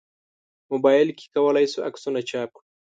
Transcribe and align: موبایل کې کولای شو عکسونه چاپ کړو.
موبایل 0.71 1.09
کې 1.17 1.25
کولای 1.35 1.65
شو 1.71 1.79
عکسونه 1.89 2.19
چاپ 2.29 2.49
کړو. 2.55 2.63